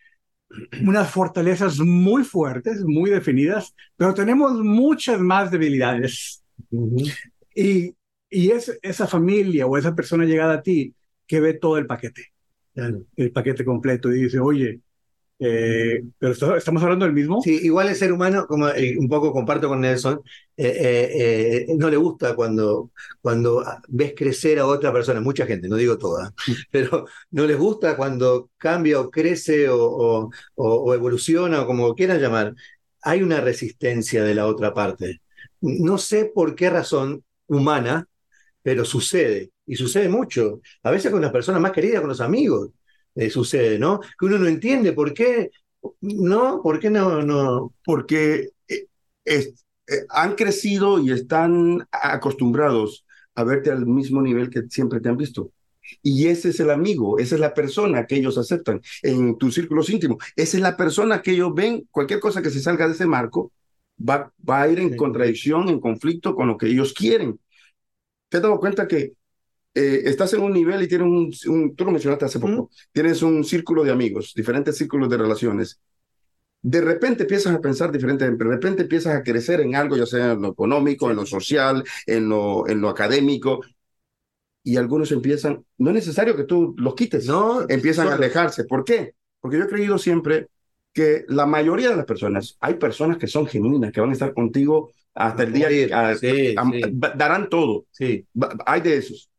[0.83, 6.43] unas fortalezas muy fuertes, muy definidas, pero tenemos muchas más debilidades.
[7.55, 7.95] Y,
[8.29, 10.95] y es esa familia o esa persona llegada a ti
[11.27, 12.33] que ve todo el paquete.
[12.75, 14.81] El paquete completo y dice, oye,
[15.43, 17.41] eh, pero estamos hablando del mismo.
[17.41, 20.21] Sí, igual el ser humano, como eh, un poco comparto con Nelson,
[20.57, 22.91] eh, no le gusta cuando,
[23.23, 26.35] cuando ves crecer a otra persona, mucha gente, no digo toda,
[26.71, 32.55] pero no les gusta cuando cambia o crece o, o, evoluciona o como quieran llamar.
[33.03, 35.23] Hay una resistencia de la otra parte.
[35.61, 38.07] No sé por qué razón humana,
[38.63, 40.61] pero sucede y sucede mucho.
[40.83, 42.71] A veces con las personas más queridas, con los amigos,
[43.21, 44.01] eh, sucede, ¿no?
[44.19, 45.51] Que uno no entiende por qué,
[46.01, 46.63] ¿no?
[46.63, 47.23] ¿Por qué no?
[47.23, 47.75] no?
[47.85, 48.87] Porque eh,
[49.25, 49.53] eh,
[50.09, 53.05] han crecido y están acostumbrados
[53.35, 55.53] a verte al mismo nivel que siempre te han visto.
[56.03, 59.91] Y ese es el amigo, esa es la persona que ellos aceptan en tus círculos
[59.91, 60.19] íntimos.
[60.37, 63.53] Esa es la persona que ellos ven, cualquier cosa que se salga de ese marco,
[63.99, 67.41] va, va a ir en contradicción, en conflicto con lo que ellos quieren.
[68.29, 69.15] ¿Te has dado cuenta que
[69.75, 73.45] eh, estás en un nivel y tienes un, tú lo mencionaste hace poco, tienes un
[73.45, 75.81] círculo de amigos, diferentes círculos de relaciones.
[76.63, 80.33] De repente empiezas a pensar diferente, de repente empiezas a crecer en algo, ya sea
[80.33, 83.61] en lo económico, en lo social, en lo, en lo académico,
[84.63, 88.65] y algunos empiezan, no es necesario que tú los quites, no, empiezan a alejarse.
[88.65, 89.15] ¿Por qué?
[89.41, 90.49] Porque yo he creído siempre
[90.93, 94.35] que la mayoría de las personas, hay personas que son genuinas, que van a estar
[94.35, 96.55] contigo hasta el día, que
[97.17, 97.87] darán todo.
[97.91, 98.27] Sí.
[98.67, 99.30] Hay de esos.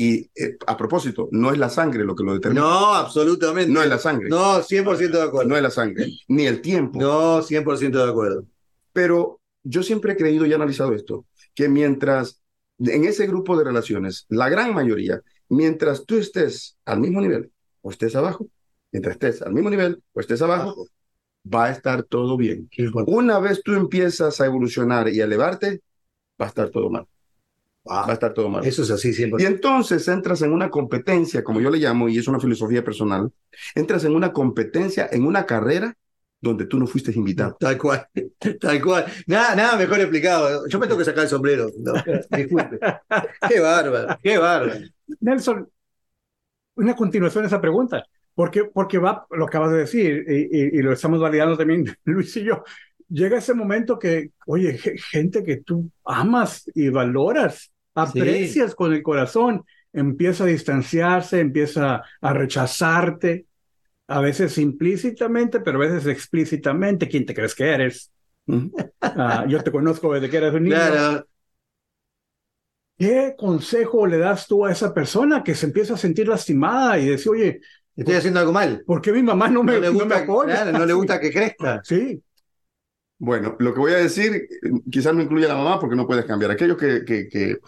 [0.00, 2.60] Y eh, a propósito, no es la sangre lo que lo determina.
[2.60, 3.72] No, absolutamente.
[3.72, 4.28] No es la sangre.
[4.28, 5.48] No, 100% de acuerdo.
[5.48, 7.00] No es la sangre, ni el tiempo.
[7.00, 8.46] No, 100% de acuerdo.
[8.92, 12.40] Pero yo siempre he creído y analizado esto, que mientras
[12.78, 17.50] en ese grupo de relaciones, la gran mayoría, mientras tú estés al mismo nivel
[17.82, 18.46] o estés abajo,
[18.92, 20.86] mientras estés al mismo nivel o estés abajo,
[21.52, 22.70] va a estar todo bien.
[23.08, 25.82] Una vez tú empiezas a evolucionar y a elevarte,
[26.40, 27.04] va a estar todo mal
[27.88, 28.64] va a estar todo mal.
[28.64, 29.42] Eso es así siempre.
[29.42, 33.30] Y entonces entras en una competencia, como yo le llamo, y es una filosofía personal,
[33.74, 35.94] entras en una competencia, en una carrera
[36.40, 37.56] donde tú no fuiste invitado.
[37.58, 38.06] Tal cual,
[38.60, 39.06] tal cual.
[39.26, 40.66] Nada, nada mejor explicado.
[40.68, 41.68] Yo me tengo que sacar el sombrero.
[42.30, 42.78] disculpe.
[43.48, 44.80] qué bárbaro, qué bárbaro.
[45.20, 45.68] Nelson,
[46.76, 48.04] una continuación de esa pregunta.
[48.34, 52.44] Porque, porque va, lo acabas de decir, y, y lo estamos validando también Luis y
[52.44, 52.62] yo,
[53.08, 59.64] llega ese momento que, oye, gente que tú amas y valoras, aprecias con el corazón,
[59.92, 63.46] empieza a distanciarse, empieza a rechazarte,
[64.08, 67.08] a veces implícitamente, pero a veces explícitamente.
[67.08, 68.10] ¿Quién te crees que eres?
[69.00, 71.24] Ah, yo te conozco desde que eres un niño.
[72.96, 77.06] ¿Qué consejo le das tú a esa persona que se empieza a sentir lastimada y
[77.06, 77.60] decir, oye,
[77.94, 78.82] estoy haciendo algo mal?
[78.84, 80.64] ¿Por qué mi mamá no me, no me apoya?
[80.72, 81.80] no le gusta que crezca.
[81.84, 82.20] Sí.
[83.20, 84.48] Bueno, lo que voy a decir,
[84.90, 86.50] quizás no incluye a la mamá porque no puedes cambiar.
[86.50, 87.58] Aquellos que, que, que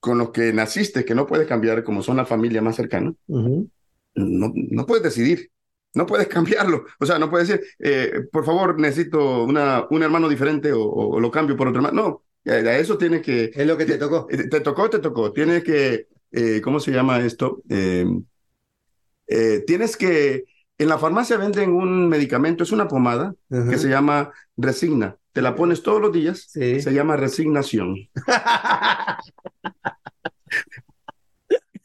[0.00, 4.52] con los que naciste, que no puedes cambiar, como son la familia más cercana, no,
[4.54, 5.50] no puedes decidir.
[5.92, 6.84] No puedes cambiarlo.
[7.00, 11.30] O sea, no puedes decir, eh, por favor, necesito una, un hermano diferente o, lo
[11.30, 12.24] cambio por otro hermano.
[12.44, 13.50] No, a eso tienes que...
[13.52, 14.26] Es lo que te tocó.
[14.26, 15.32] Te, te tocó, te tocó.
[15.32, 17.62] Tienes que, eh, ¿cómo se llama esto?
[17.68, 18.04] Eh,
[19.66, 20.44] tienes que
[20.78, 25.16] en la farmacia venden un medicamento, es una pomada que se llama Resigna.
[25.32, 27.96] Te la pones todos los días, se llama resignación.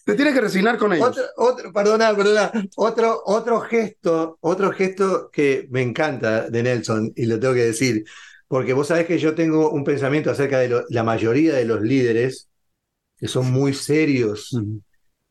[0.05, 1.07] te tienes que resignar con ellos.
[1.07, 2.51] Otro, otro, perdona, perdona.
[2.75, 8.05] Otro, otro gesto, otro gesto que me encanta de Nelson, y lo tengo que decir,
[8.47, 12.49] porque vos sabés que yo tengo un pensamiento acerca de la mayoría de los líderes
[13.17, 14.55] que son muy serios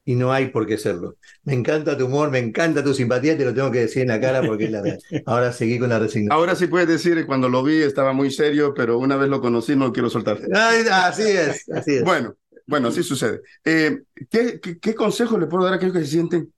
[0.04, 1.16] y no hay por qué serlo.
[1.44, 4.20] Me encanta tu humor, me encanta tu simpatía, te lo tengo que decir en la
[4.20, 4.98] cara porque es la verdad.
[5.26, 6.32] Ahora seguí con la resignación.
[6.32, 9.76] Ahora sí puedes decir, cuando lo vi estaba muy serio, pero una vez lo conocí
[9.76, 10.40] no quiero soltar.
[10.52, 12.04] así es, así es.
[12.04, 12.34] Bueno,
[12.66, 13.42] bueno, así sucede.
[13.64, 16.52] Eh, ¿qué, qué, consejo le puedo dar a aquellos que se sienten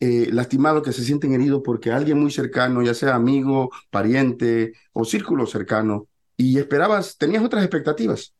[0.00, 5.04] eh, lastimados, que se sienten heridos porque alguien muy cercano, ya sea amigo, pariente o
[5.04, 8.34] círculo cercano, y esperabas, tenías otras expectativas?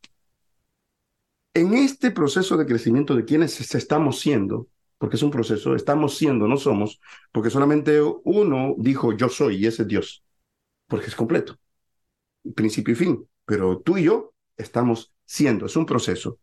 [1.55, 6.49] En este proceso de crecimiento de quienes estamos siendo, porque es un proceso, estamos siendo,
[6.49, 7.01] no somos,
[7.33, 10.25] porque solamente uno dijo yo soy y ese es Dios,
[10.87, 11.59] porque es completo,
[12.55, 16.39] principio y fin, pero tú y yo estamos siendo, es un proceso.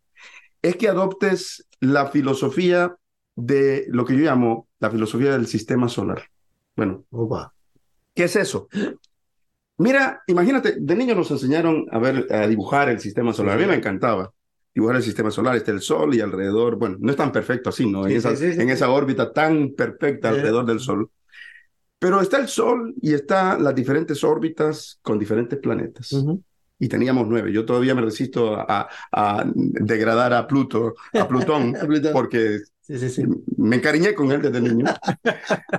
[0.62, 2.96] Es que adoptes la filosofía
[3.36, 6.24] de lo que yo llamo la filosofía del sistema solar.
[6.76, 7.06] Bueno,
[8.14, 8.68] ¿qué es eso?
[9.78, 13.58] Mira, imagínate, de niño nos enseñaron a ver, a dibujar el sistema solar.
[13.58, 14.34] A mí me encantaba
[14.74, 17.90] dibujar el sistema solar, está el Sol y alrededor, bueno, no es tan perfecto así,
[17.90, 18.08] ¿no?
[18.08, 21.10] En, esa, en esa órbita tan perfecta alrededor del Sol.
[21.98, 26.16] Pero está el Sol y está las diferentes órbitas con diferentes planetas.
[26.80, 27.52] Y teníamos nueve.
[27.52, 31.76] Yo todavía me resisto a, a degradar a Pluto, a Plutón,
[32.14, 33.24] porque Sí, sí, sí.
[33.56, 34.86] Me encariñé con él desde niño.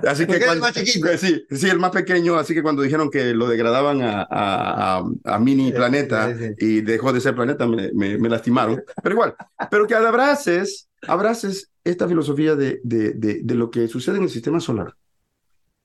[0.07, 1.09] Así que cuando, más chiquito.
[1.17, 2.37] Sí, sí, el más pequeño.
[2.37, 7.19] Así que cuando dijeron que lo degradaban a, a, a, mini planeta y dejó de
[7.19, 8.81] ser planeta, me, me, lastimaron.
[9.03, 9.35] Pero igual,
[9.69, 14.29] pero que abraces, abraces esta filosofía de, de, de, de lo que sucede en el
[14.29, 14.95] sistema solar.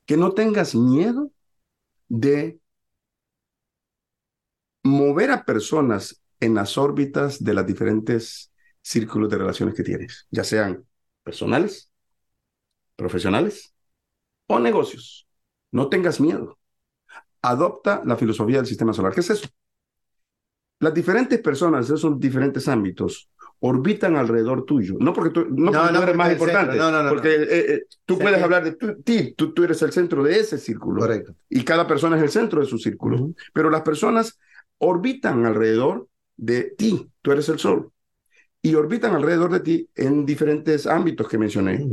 [0.04, 1.32] Que no tengas miedo
[2.08, 2.60] de
[4.86, 10.44] mover a personas en las órbitas de las diferentes círculos de relaciones que tienes, ya
[10.44, 10.84] sean
[11.22, 11.90] personales,
[12.94, 13.74] profesionales
[14.46, 15.26] o negocios.
[15.72, 16.58] No tengas miedo.
[17.42, 19.12] Adopta la filosofía del sistema solar.
[19.12, 19.48] ¿Qué es eso?
[20.78, 23.28] Las diferentes personas de esos diferentes ámbitos
[23.60, 24.96] orbitan alrededor tuyo.
[25.00, 25.70] No porque tú no,
[26.02, 29.92] eres más importante, porque eh, eh, tú puedes hablar de ti, tú, tú, eres el
[29.92, 31.00] centro de ese círculo.
[31.00, 31.34] Correcto.
[31.48, 33.30] Y cada persona es el centro de su círculo.
[33.52, 34.38] Pero las personas
[34.78, 37.92] orbitan alrededor de ti, tú eres el sol
[38.62, 41.86] y orbitan alrededor de ti en diferentes ámbitos que mencioné.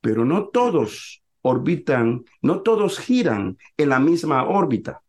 [0.00, 5.02] Pero no todos orbitan, no todos giran en la misma órbita.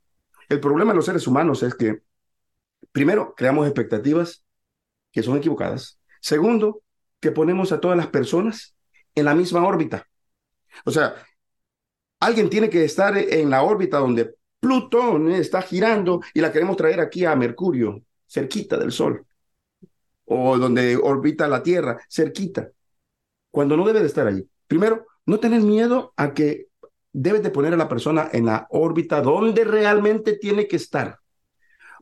[0.49, 2.01] El problema de los seres humanos es que,
[2.91, 4.43] primero, creamos expectativas
[5.12, 5.99] que son equivocadas.
[6.21, 6.83] Segundo,
[7.19, 8.75] que ponemos a todas las personas
[9.15, 10.07] en la misma órbita.
[10.86, 11.15] O sea,
[12.19, 17.02] alguien tiene que estar en la órbita donde Plutón está girando y la queremos traer
[17.02, 19.26] aquí a Mercurio, cerquita del Sol
[20.23, 22.71] o donde orbita la Tierra, cerquita,
[23.52, 24.47] cuando no debe de estar allí.
[24.65, 26.67] Primero, no tener miedo a que
[27.12, 31.19] debes de poner a la persona en la órbita donde realmente tiene que estar.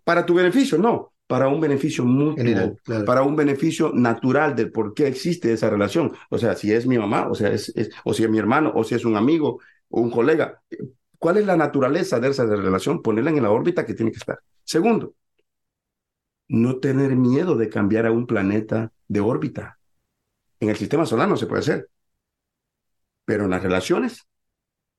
[0.04, 5.08] Para tu beneficio, no, para un beneficio mutuo, para un beneficio natural del por qué
[5.08, 6.14] existe esa relación.
[6.30, 8.84] O sea, si es mi mamá, o sea, es, o si es mi hermano, o
[8.84, 10.62] si es un amigo o un colega.
[11.22, 13.04] ¿Cuál es la naturaleza de esa relación?
[13.04, 14.40] Ponerla en la órbita que tiene que estar.
[14.64, 15.14] Segundo,
[16.48, 19.78] no tener miedo de cambiar a un planeta de órbita.
[20.60, 21.90] En el sistema solar no se puede hacer.
[23.24, 24.26] Pero en las relaciones,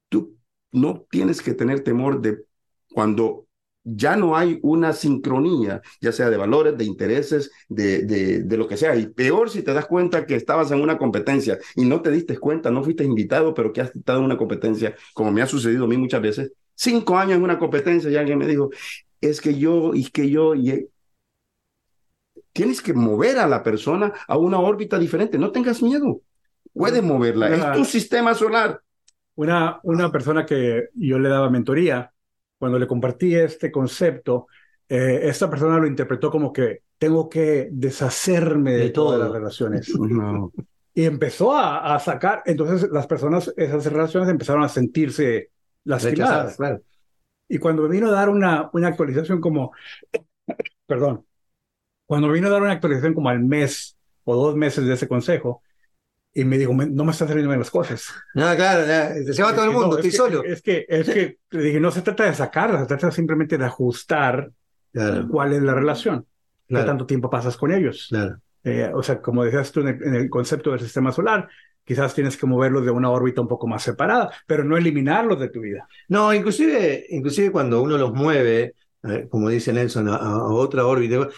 [0.09, 0.39] tú
[0.71, 2.45] no tienes que tener temor de
[2.93, 3.49] cuando
[3.85, 8.77] ya no hay una sincronía, ya sea de valores, de intereses, de, de, lo que
[8.77, 8.95] sea.
[8.97, 12.39] Y peor si te das cuenta que estabas en una competencia y no te diste
[12.39, 15.85] cuenta, no fuiste invitado, pero que has estado en una competencia, como me ha sucedido
[15.85, 16.53] a mí muchas veces.
[16.75, 18.71] Cinco años en una competencia y alguien me dijo,
[19.21, 20.89] es que yo, y que yo, y
[22.53, 25.39] tienes que mover a la persona a una órbita diferente.
[25.39, 26.21] No tengas miedo.
[26.73, 27.49] Puedes moverla.
[27.49, 28.81] es tu sistema solar.
[29.35, 32.13] Una, una persona que yo le daba mentoría,
[32.63, 34.47] cuando le compartí este concepto,
[34.89, 39.93] eh, esta persona lo interpretó como que tengo que deshacerme de, todas las relaciones.
[40.95, 45.51] Y empezó a, sacar, entonces las personas, esas relaciones empezaron a sentirse
[45.83, 46.57] lastimadas.
[46.57, 46.83] Claro.
[47.49, 49.73] Y cuando vino a dar una, una actualización como,
[50.87, 51.27] perdón,
[52.07, 55.63] cuando vino a dar una actualización como al mes o dos meses de ese consejo,
[56.35, 58.07] y me dijo, no me están saliendo bien las cosas.
[58.35, 58.85] No, claro,
[59.33, 60.43] se va todo el mundo, estoy solo.
[60.45, 63.65] Es que, es que le dije, no se trata de sacarla, se trata simplemente de
[63.65, 64.51] ajustar
[65.31, 66.27] cuál es la relación,
[66.69, 68.07] qué tanto tiempo pasas con ellos.
[68.09, 68.39] Claro.
[68.65, 71.49] Eh, o sea, como decías tú en el, concepto del sistema solar,
[71.85, 75.49] quizás tienes que moverlos de una órbita un poco más separada, pero no eliminarlos de
[75.49, 75.87] tu vida.
[76.09, 81.29] No, inclusive, inclusive cuando uno los mueve, eh, como dice Nelson, a otra órbita,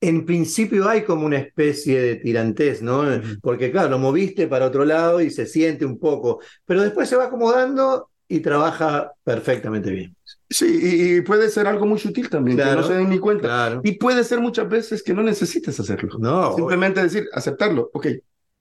[0.00, 3.04] en principio hay como una especie de tirantez, ¿no?
[3.42, 7.16] Porque claro, lo moviste para otro lado y se siente un poco, pero después se
[7.16, 10.14] va acomodando y trabaja perfectamente bien.
[10.48, 13.80] Sí, y puede ser algo muy sutil también, que no se den ni cuenta.
[13.82, 16.16] Y puede ser muchas veces que no necesites hacerlo.
[16.18, 16.54] No.
[16.54, 17.90] Simplemente decir, aceptarlo.
[17.92, 18.06] Ok,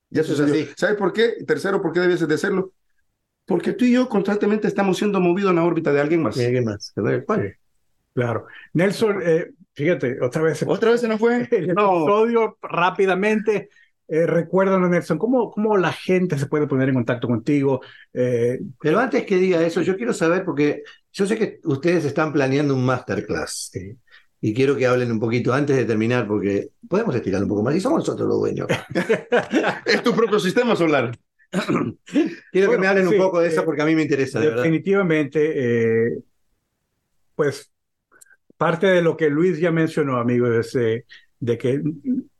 [0.09, 0.67] ya sucedió.
[0.75, 1.43] ¿Sabes por qué?
[1.45, 2.73] Tercero, ¿por qué debes de hacerlo?
[3.45, 6.35] Porque tú y yo constantemente estamos siendo movidos en la órbita de alguien más.
[6.35, 6.93] De alguien más.
[8.13, 8.47] Claro.
[8.73, 10.65] Nelson, eh, fíjate, otra vez.
[10.67, 11.47] Otra vez se nos fue.
[11.51, 13.69] El episodio rápidamente.
[14.09, 17.81] Eh, recuérdanos, Nelson, ¿cómo, ¿cómo la gente se puede poner en contacto contigo?
[18.13, 22.33] Eh, Pero antes que diga eso, yo quiero saber, porque yo sé que ustedes están
[22.33, 23.71] planeando un masterclass.
[24.39, 27.75] Y quiero que hablen un poquito antes de terminar, porque podemos estirar un poco más
[27.75, 28.67] y somos nosotros los dueños.
[29.85, 31.11] es tu propio sistema solar.
[32.51, 34.39] quiero que me hablen un poco de eso porque a mí me interesa.
[34.39, 36.19] definitivamente, eh,
[37.35, 37.71] pues
[38.57, 41.03] parte de lo que Luis ya mencionó, amigos, es
[41.39, 41.81] de que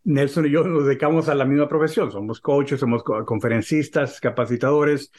[0.04, 2.12] Nelson y yo nos dedicamos a la misma profesión.
[2.12, 5.12] Somos coaches, somos conferencistas, capacitadores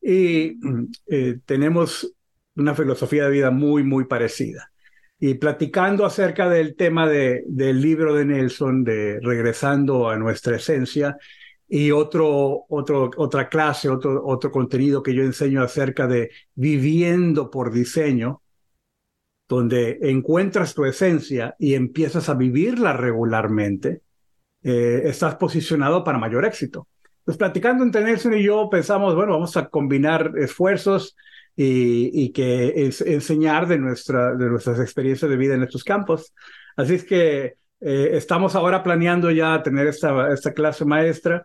[0.00, 0.58] y
[1.06, 2.12] eh, tenemos
[2.56, 4.72] una filosofía de vida muy, muy parecida.
[5.18, 11.16] Y platicando acerca del tema de, del libro de Nelson, de regresando a nuestra esencia,
[11.68, 17.70] y otro, otro, otra clase, otro, otro contenido que yo enseño acerca de viviendo por
[17.70, 18.42] diseño,
[19.50, 24.00] donde encuentras tu esencia y empiezas a vivirla regularmente,
[24.62, 26.86] eh, estás posicionado para mayor éxito.
[27.24, 31.16] Pues platicando entre Nelson y yo pensamos, bueno, vamos a combinar esfuerzos
[31.56, 36.32] y, que es, enseñar de, nuestra, de nuestras experiencias de vida en estos campos.
[36.76, 41.44] Así es que eh, estamos ahora planeando ya tener esta, esta clase maestra.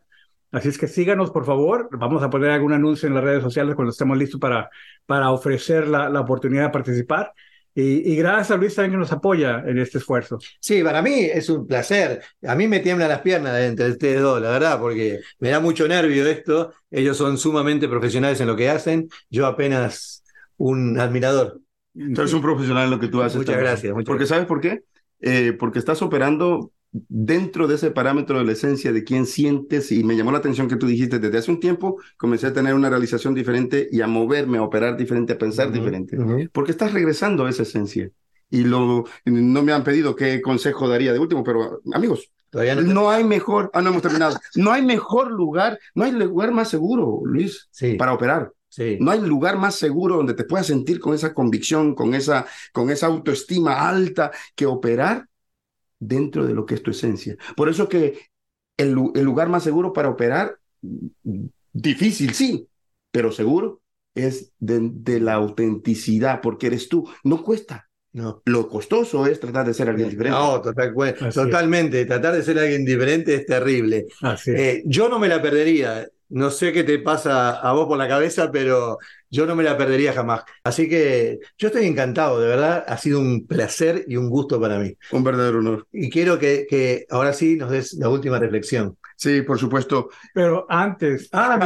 [0.52, 1.90] Así es que síganos, por favor.
[1.92, 4.70] Vamos a poner algún anuncio en las redes sociales cuando estemos listos para,
[5.08, 7.34] para ofrecer la, la oportunidad de participar.
[7.78, 10.40] Y, gracias a Luis también que nos apoya en este esfuerzo.
[10.62, 12.22] Sí, para mí es un placer.
[12.48, 15.86] A mí me tiemblan las piernas entre ustedes dos, la verdad, porque me da mucho
[15.86, 16.74] nervio esto.
[16.90, 19.10] Ellos son sumamente profesionales en lo que hacen.
[19.30, 20.24] Yo apenas
[20.56, 21.60] un admirador.
[21.94, 23.38] Tú eres un profesional en lo que tú haces.
[23.38, 23.94] Muchas gracias.
[24.06, 24.84] porque ¿sabes por qué?
[25.20, 26.72] Eh, porque estás operando
[27.10, 30.68] dentro de ese parámetro de la esencia de quién sientes, y me llamó la atención
[30.68, 34.08] que tú dijiste, desde hace un tiempo comencé a tener una realización diferente y a
[34.08, 36.18] moverme, a operar diferente, a pensar diferente,
[36.52, 38.10] porque estás regresando a esa esencia.
[38.50, 43.10] Y lo, no me han pedido qué consejo daría de último, pero amigos, Todavía no,
[43.10, 47.20] hay mejor, ah, no hemos terminado, no hay mejor lugar, no hay lugar más seguro,
[47.26, 48.54] Luis, para operar.
[48.70, 48.98] Sí.
[49.02, 52.90] No hay lugar más seguro donde te puedas sentir con esa convicción, con esa, con
[52.90, 55.28] esa autoestima alta que operar
[56.08, 57.36] dentro de lo que es tu esencia.
[57.56, 58.20] Por eso que
[58.78, 60.58] el, lugar más seguro para operar,
[61.72, 62.68] difícil, sí,
[63.12, 63.82] pero seguro,
[64.14, 67.10] es de, la autenticidad, porque eres tú.
[67.24, 67.90] No cuesta.
[68.14, 68.42] No.
[68.46, 70.40] Lo costoso es tratar de ser alguien diferente.
[70.40, 72.06] No, totalmente.
[72.06, 74.06] Tratar de ser alguien diferente es terrible.
[74.48, 76.08] Eh, yo no me la perdería.
[76.30, 78.98] No sé qué te pasa a vos por la cabeza, pero
[79.36, 80.44] yo no me la perdería jamás.
[80.64, 82.86] Así que yo estoy encantado, de verdad.
[82.88, 84.96] Ha sido un placer y un gusto para mí.
[85.12, 85.88] Un verdadero honor.
[85.92, 88.98] Y quiero que, que ahora sí nos des la última reflexión.
[89.18, 90.10] Sí, por supuesto.
[90.34, 91.30] Pero antes.
[91.32, 91.58] Ah,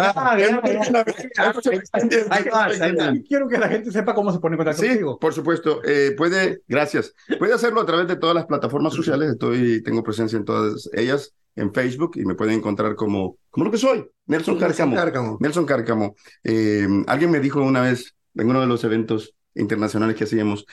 [3.28, 5.82] Quiero que la gente sepa cómo se pone en contacto sí, Por supuesto.
[5.84, 7.14] Eh, puede, gracias.
[7.38, 9.32] Puede hacerlo a través de todas las plataformas sociales.
[9.32, 13.72] Estoy, tengo presencia en todas ellas en Facebook y me pueden encontrar como, como lo
[13.72, 15.38] que soy, Nelson Cárcamo.
[15.40, 16.16] Nelson Cárcamo.
[16.44, 20.66] Eh, alguien me dijo una vez en uno de los eventos internacionales que hacíamos,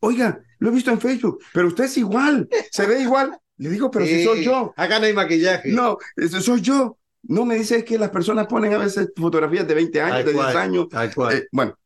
[0.00, 3.38] oiga, lo he visto en Facebook, pero usted es igual, se ve igual.
[3.56, 4.72] Le digo, pero si soy yo.
[4.74, 5.70] Acá no hay maquillaje.
[5.70, 5.98] No,
[6.40, 6.96] soy yo.
[7.22, 10.44] No me dice que las personas ponen a veces fotografías de 20 años, de 10
[10.56, 10.86] años.
[11.30, 11.78] Eh, bueno,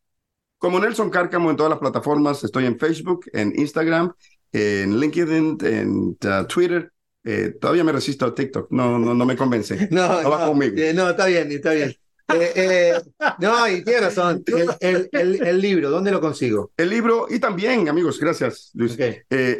[0.57, 4.13] como Nelson Cárcamo en todas las plataformas, estoy en Facebook, en Instagram,
[4.53, 6.93] en LinkedIn, en uh, Twitter,
[7.25, 9.87] eh, todavía me resisto a TikTok, no, no, no me convence.
[9.91, 10.75] No, no, va conmigo.
[10.77, 11.95] Eh, no, está bien, está bien.
[12.27, 12.93] Eh,
[13.39, 14.43] no, y tiene razón.
[14.79, 16.71] El, el, el, libro, ¿dónde lo consigo?
[16.77, 18.97] El libro, y también, amigos, gracias, Luis.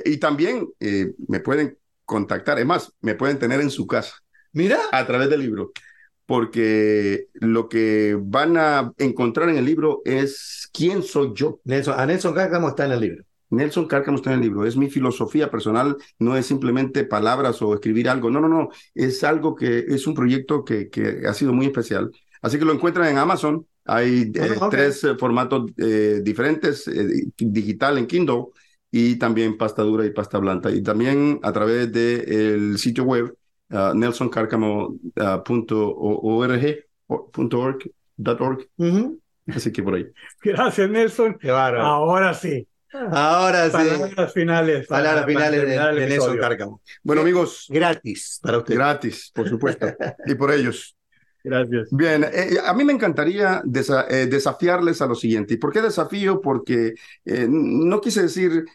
[0.05, 0.67] y también
[1.27, 4.13] me pueden contactar, es más, me pueden tener en su casa.
[4.53, 4.79] Mira.
[4.91, 5.71] A través del libro.
[6.25, 11.59] Porque lo que van a encontrar en el libro es quién soy yo.
[11.65, 13.23] Nelson, a Nelson Cárcamo está en el libro.
[13.49, 17.73] Nelson Cárcamo está en el libro, es mi filosofía personal, no es simplemente palabras o
[17.73, 21.53] escribir algo, no, no, no, es algo que es un proyecto que, que ha sido
[21.53, 22.11] muy especial.
[22.41, 26.89] Así que lo encuentran en Amazon, hay eh, tres eh, formatos eh, diferentes,
[27.37, 28.45] digital en Kindle
[28.91, 30.71] y también pasta dura y pasta blanda.
[30.71, 33.37] Y también a través del sitio web
[33.69, 33.93] uh,
[39.47, 40.07] Así que por ahí.
[40.43, 41.37] Gracias, Nelson.
[41.81, 42.67] Ahora sí.
[43.11, 43.71] Ahora sí.
[43.71, 44.87] Palabras finales.
[44.87, 46.81] Palabras finales de, de Nelson Cárcamo.
[47.03, 47.67] Bueno, amigos.
[47.69, 48.77] Gratis para ustedes.
[48.77, 49.87] Gratis, por supuesto.
[50.25, 50.95] y por ellos.
[51.45, 51.89] Gracias.
[51.91, 53.61] Bien, eh, a mí me encantaría
[54.09, 55.53] eh, desafiarles a lo siguiente.
[55.53, 56.41] ¿Y por qué desafío?
[56.41, 58.65] Porque eh, no quise decir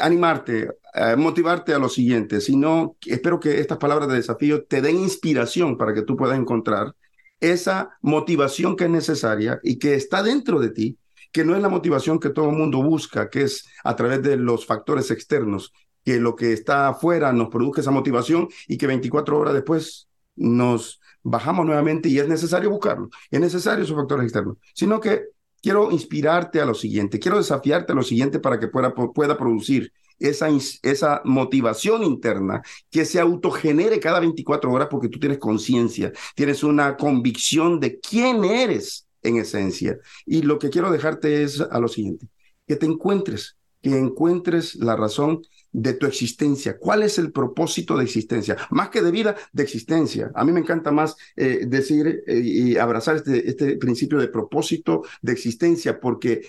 [0.00, 0.68] animarte,
[1.16, 5.94] motivarte a lo siguiente, sino espero que estas palabras de desafío te den inspiración para
[5.94, 6.92] que tú puedas encontrar
[7.38, 10.98] esa motivación que es necesaria y que está dentro de ti,
[11.36, 14.38] que no es la motivación que todo el mundo busca, que es a través de
[14.38, 15.70] los factores externos,
[16.02, 20.98] que lo que está afuera nos produzca esa motivación y que 24 horas después nos
[21.22, 25.24] bajamos nuevamente y es necesario buscarlo, es necesario esos factores externos, sino que
[25.60, 29.92] quiero inspirarte a lo siguiente, quiero desafiarte a lo siguiente para que pueda, pueda producir
[30.18, 30.48] esa,
[30.80, 36.96] esa motivación interna que se autogenere cada 24 horas porque tú tienes conciencia, tienes una
[36.96, 39.98] convicción de quién eres en esencia.
[40.24, 42.28] Y lo que quiero dejarte es a lo siguiente,
[42.66, 46.78] que te encuentres, que encuentres la razón de tu existencia.
[46.78, 48.56] ¿Cuál es el propósito de existencia?
[48.70, 50.30] Más que de vida, de existencia.
[50.34, 55.02] A mí me encanta más eh, decir eh, y abrazar este, este principio de propósito
[55.20, 56.46] de existencia, porque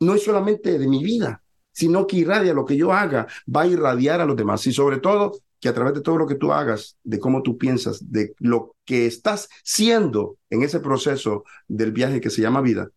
[0.00, 1.42] no es solamente de mi vida,
[1.72, 4.66] sino que irradia lo que yo haga, va a irradiar a los demás.
[4.66, 5.32] Y sobre todo,
[5.66, 8.76] que a través de todo lo que tú hagas, de cómo tú piensas, de lo
[8.84, 12.90] que estás siendo en ese proceso del viaje que se llama vida,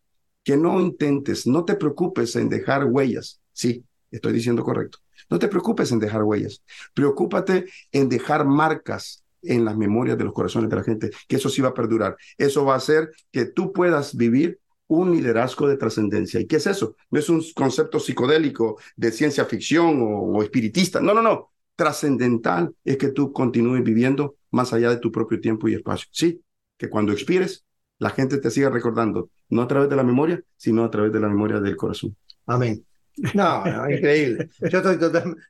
[0.44, 3.42] que no intentes, no te preocupes en dejar huellas.
[3.54, 5.00] Sí, estoy diciendo correcto
[5.30, 6.64] no te preocupes en dejar huellas,
[6.94, 11.50] preocúpate en dejar marcas en las memorias de los corazones de la gente, que eso
[11.50, 12.18] sí va a perdurar.
[12.38, 16.40] Eso va a hacer que tú puedas vivir un liderazgo de trascendencia.
[16.40, 16.96] ¿Y qué es eso?
[17.12, 21.00] No es un concepto psicodélico de ciencia ficción o, espiritista.
[21.00, 21.52] No, no, no.
[21.80, 26.10] Trascendental es que tú continúes viviendo más allá de tu propio tiempo y espacio.
[26.12, 26.42] Sí,
[26.78, 27.64] que cuando expires,
[28.00, 31.22] la gente te siga recordando, no a través de la memoria, sino a través de
[31.22, 32.18] la memoria del corazón.
[32.46, 32.86] Amén.
[33.34, 34.50] No, no, increíble.
[34.60, 35.42] Yo estoy totalmente.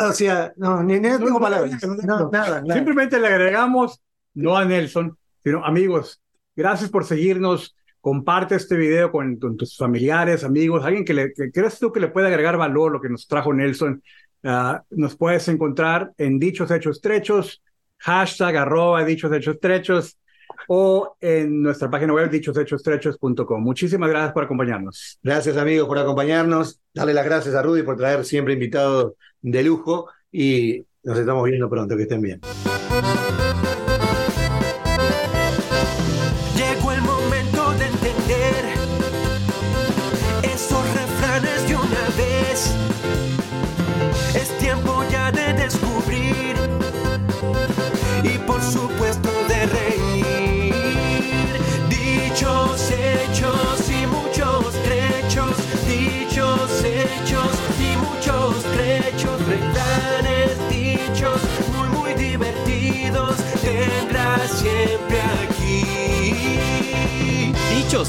[0.00, 1.82] O sea, no, ni, tengo palabras.
[2.04, 4.02] No, nada, Simplemente le agregamos,
[4.34, 6.20] no a Nelson, sino amigos,
[6.54, 7.74] gracias por seguirnos.
[8.02, 12.28] Comparte este video con, tus familiares, amigos, alguien que, le, crees tú que le puede
[12.28, 14.02] agregar valor lo que nos trajo Nelson.
[14.42, 17.62] Ah, nos puedes encontrar en Dichos Hechos Trechos,
[17.98, 20.16] hashtag arroba Dichos Hechos Trechos
[20.68, 23.62] o en nuestra página web dichoshechos.com.
[23.62, 25.18] Muchísimas gracias por acompañarnos.
[25.22, 26.80] Gracias amigos por acompañarnos.
[26.94, 31.68] Dale las gracias a Rudy por traer siempre invitados de lujo y nos estamos viendo
[31.68, 31.96] pronto.
[31.96, 32.40] Que estén bien.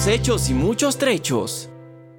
[0.07, 1.69] Hechos y muchos trechos.